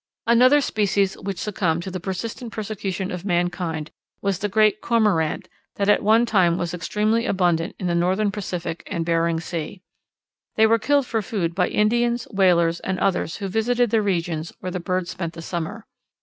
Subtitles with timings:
[0.25, 5.89] Another species which succumbed to the persistent persecution of mankind was the Great Cormorant that
[5.89, 9.83] at one time was extremely abundant in the northern Pacific and Bering Sea.
[10.55, 14.71] They were killed for food by Indians, whalers, and others who visited the regions where
[14.71, 15.85] the birds spend the summer.